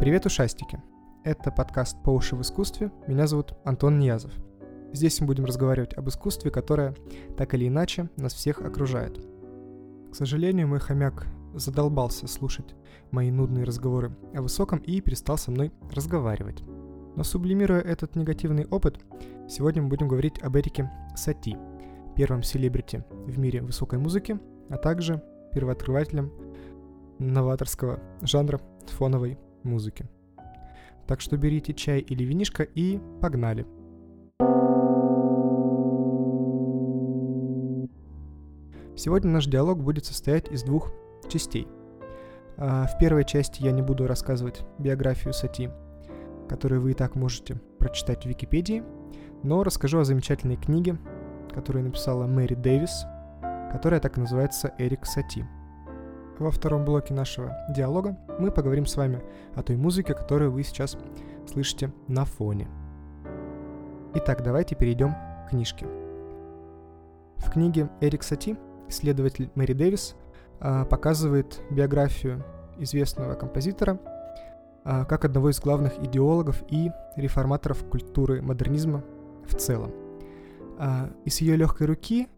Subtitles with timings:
[0.00, 0.80] Привет, ушастики!
[1.24, 2.92] Это подкаст «По уши в искусстве».
[3.08, 4.30] Меня зовут Антон Ниязов.
[4.92, 6.94] Здесь мы будем разговаривать об искусстве, которое
[7.36, 9.18] так или иначе нас всех окружает.
[10.12, 12.76] К сожалению, мой хомяк задолбался слушать
[13.10, 16.62] мои нудные разговоры о высоком и перестал со мной разговаривать.
[17.16, 19.00] Но сублимируя этот негативный опыт,
[19.48, 21.56] сегодня мы будем говорить об Эрике Сати,
[22.14, 24.38] первом селебрити в мире высокой музыки,
[24.70, 25.20] а также
[25.52, 26.32] первооткрывателем
[27.18, 30.06] новаторского жанра фоновой музыки.
[31.06, 33.66] Так что берите чай или винишко и погнали.
[38.94, 40.92] Сегодня наш диалог будет состоять из двух
[41.28, 41.68] частей.
[42.56, 45.70] А, в первой части я не буду рассказывать биографию Сати,
[46.48, 48.82] которую вы и так можете прочитать в Википедии,
[49.44, 50.98] но расскажу о замечательной книге,
[51.54, 53.04] которую написала Мэри Дэвис,
[53.70, 55.44] которая так и называется «Эрик Сати»,
[56.40, 59.22] во втором блоке нашего диалога мы поговорим с вами
[59.54, 60.96] о той музыке, которую вы сейчас
[61.50, 62.68] слышите на фоне.
[64.14, 65.14] Итак, давайте перейдем
[65.46, 65.86] к книжке.
[67.36, 68.56] В книге Эрик Сати
[68.88, 70.16] исследователь Мэри Дэвис
[70.60, 72.44] а, показывает биографию
[72.78, 74.00] известного композитора
[74.84, 79.04] а, как одного из главных идеологов и реформаторов культуры модернизма
[79.46, 79.92] в целом.
[80.78, 82.28] А, и с ее легкой руки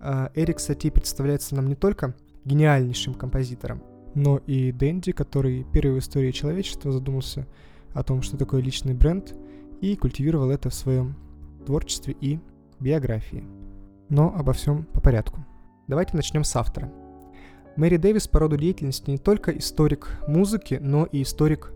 [0.00, 2.14] Эрик Сати представляется нам не только
[2.48, 3.82] гениальнейшим композитором.
[4.14, 7.46] Но и Дэнди, который первый в истории человечества задумался
[7.92, 9.34] о том, что такое личный бренд,
[9.80, 11.14] и культивировал это в своем
[11.64, 12.40] творчестве и
[12.80, 13.44] биографии.
[14.08, 15.44] Но обо всем по порядку.
[15.86, 16.90] Давайте начнем с автора.
[17.76, 21.72] Мэри Дэвис по роду деятельности не только историк музыки, но и историк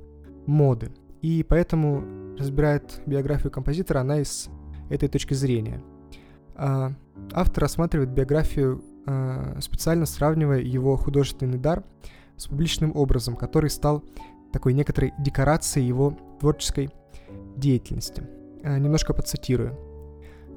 [0.46, 0.90] моды.
[1.20, 4.48] И поэтому разбирает биографию композитора она из
[4.90, 5.80] этой точки зрения.
[6.64, 6.92] А
[7.32, 11.82] автор рассматривает биографию Э, специально сравнивая его художественный дар
[12.36, 14.04] с публичным образом, который стал
[14.52, 16.90] такой некоторой декорацией его творческой
[17.56, 18.22] деятельности.
[18.62, 19.76] Э, немножко подцитирую.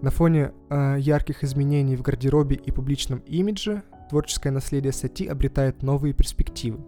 [0.01, 6.13] На фоне э, ярких изменений в гардеробе и публичном имидже творческое наследие Сати обретает новые
[6.13, 6.79] перспективы.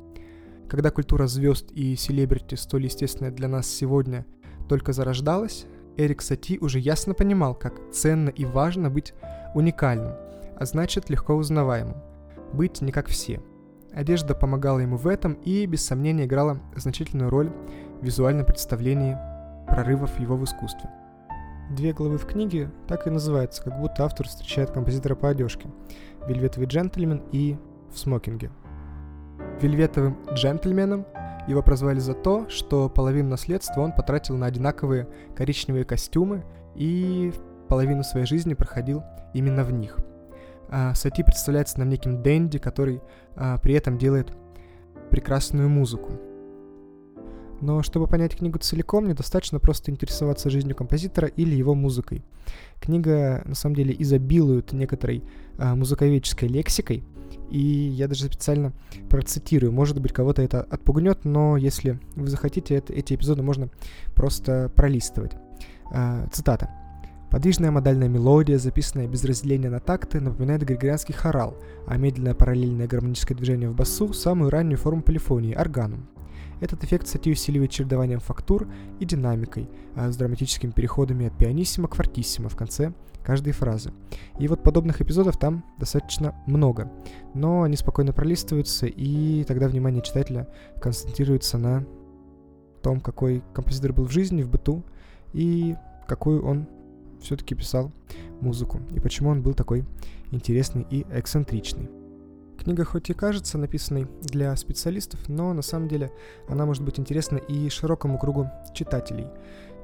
[0.69, 4.25] Когда культура звезд и селебрити, столь естественная для нас сегодня,
[4.69, 5.65] только зарождалась,
[5.97, 9.13] Эрик Сати уже ясно понимал, как ценно и важно быть
[9.55, 10.13] уникальным,
[10.55, 11.97] а значит легко узнаваемым.
[12.53, 13.41] Быть не как все.
[13.93, 17.51] Одежда помогала ему в этом и, без сомнения, играла значительную роль
[17.99, 19.17] в визуальном представлении
[19.67, 20.89] прорывов его в искусстве.
[21.71, 25.69] Две главы в книге так и называются, как будто автор встречает композитора по одежке–
[26.27, 27.57] «Вельветовый джентльмен» и
[27.91, 28.51] «В смокинге».
[29.61, 31.05] Вельветовым джентльменом
[31.47, 36.43] его прозвали за то, что половину наследства он потратил на одинаковые коричневые костюмы
[36.75, 37.33] и
[37.67, 39.03] половину своей жизни проходил
[39.33, 39.97] именно в них–
[40.69, 43.01] а, Сати представляется нам неким Дэнди, который
[43.35, 44.31] а, при этом делает
[45.09, 46.13] прекрасную музыку.
[47.59, 52.23] Но чтобы понять книгу целиком, недостаточно просто интересоваться жизнью композитора или его музыкой.
[52.79, 55.23] Книга, на самом деле, изобилует некоторой
[55.57, 57.03] а, музыковедческой лексикой,
[57.49, 58.73] и я даже специально
[59.09, 59.71] процитирую.
[59.71, 63.69] Может быть, кого-то это отпугнет, но если вы захотите, это, эти эпизоды можно
[64.15, 65.33] просто пролистывать.
[65.91, 66.69] А, цитата.
[67.29, 73.37] Подвижная модальная мелодия, записанная без разделения на такты, напоминает григорианский хорал, а медленное параллельное гармоническое
[73.37, 76.07] движение в басу– самую раннюю форму полифонии– органум.
[76.59, 78.67] Этот эффект, кстати, усиливает чередованием фактур
[78.99, 83.91] и динамикой, а с драматическими переходами от пианиссимо к фортиссимо в конце каждой фразы.
[84.39, 86.91] И вот подобных эпизодов там достаточно много,
[87.33, 90.47] но они спокойно пролистываются, и тогда внимание читателя
[90.81, 91.85] концентрируется на
[92.81, 94.83] том, какой композитор был в жизни, в быту,
[95.33, 95.75] и
[96.07, 96.67] какую он
[97.21, 97.91] все-таки писал
[98.39, 99.83] музыку, и почему он был такой
[100.31, 101.89] интересный и эксцентричный.
[102.67, 106.11] Книга хоть и кажется написанной для специалистов, но на самом деле
[106.49, 109.27] она может быть интересна и широкому кругу читателей,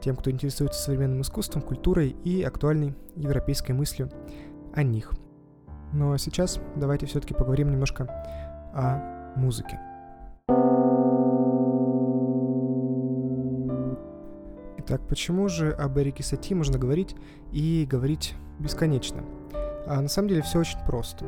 [0.01, 4.11] тем, кто интересуется современным искусством, культурой и актуальной европейской мыслью
[4.73, 5.13] о них.
[5.93, 8.03] Но сейчас давайте все-таки поговорим немножко
[8.73, 9.79] о музыке.
[14.85, 17.15] Так почему же об Эрике Сати можно говорить
[17.53, 19.23] и говорить бесконечно?
[19.87, 21.25] А на самом деле все очень просто.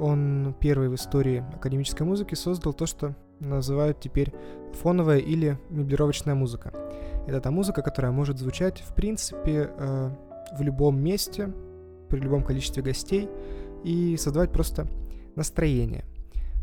[0.00, 4.32] Он первый в истории академической музыки создал то, что называют теперь
[4.72, 6.72] фоновая или меблировочная музыка.
[7.26, 10.10] Это та музыка, которая может звучать в принципе э,
[10.56, 11.52] в любом месте,
[12.08, 13.28] при любом количестве гостей
[13.84, 14.86] и создавать просто
[15.36, 16.04] настроение.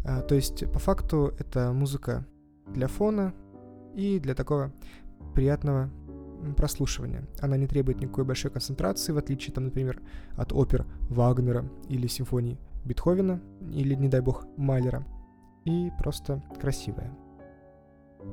[0.03, 2.25] А, то есть по факту это музыка
[2.67, 3.33] для фона
[3.95, 4.71] и для такого
[5.35, 5.89] приятного
[6.55, 7.27] прослушивания.
[7.39, 10.01] Она не требует никакой большой концентрации, в отличие, там, например,
[10.35, 13.41] от опер Вагнера или симфоний Бетховена,
[13.71, 15.05] или, не дай бог, Малера.
[15.65, 17.15] И просто красивая.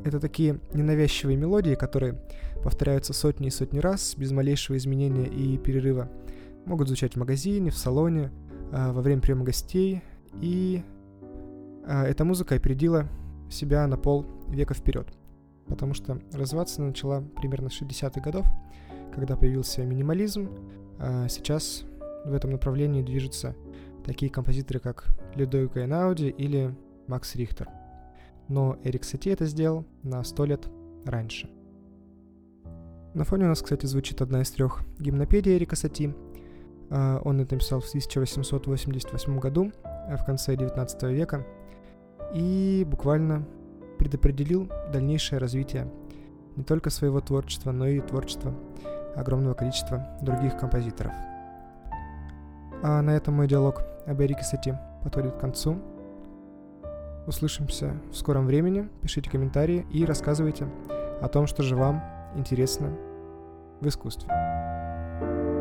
[0.04, 2.20] Это такие ненавязчивые мелодии, которые
[2.62, 6.08] повторяются сотни и сотни раз, без малейшего изменения и перерыва.
[6.66, 8.30] Могут звучать в магазине, в салоне,
[8.72, 10.02] а, во время приема гостей.
[10.40, 10.82] И
[11.86, 13.06] а, эта музыка опередила
[13.50, 15.12] себя на пол века вперед.
[15.66, 18.46] Потому что развиваться она начала примерно с 60-х годов,
[19.14, 20.48] когда появился минимализм.
[20.98, 21.84] А сейчас
[22.24, 23.54] в этом направлении движутся
[24.04, 26.74] такие композиторы, как Людовик Эйнауди или
[27.06, 27.68] Макс Рихтер.
[28.48, 30.68] Но Эрик Сати это сделал на сто лет
[31.04, 31.50] раньше.
[33.14, 36.14] На фоне у нас, кстати, звучит одна из трех гимнопедий Эрика Сати.
[36.90, 41.46] А, он это написал в 1888 году, а в конце 19 века,
[42.34, 43.46] и буквально
[43.98, 45.88] предопределил дальнейшее развитие
[46.56, 48.54] не только своего творчества, но и творчества
[49.16, 51.12] огромного количества других композиторов.
[52.82, 55.78] А на этом мой диалог об Эрике Сати подходит к концу.
[57.26, 58.88] Услышимся в скором времени.
[59.00, 60.66] Пишите комментарии и рассказывайте
[61.20, 62.02] о том, что же вам
[62.36, 62.90] интересно
[63.80, 65.53] в искусстве.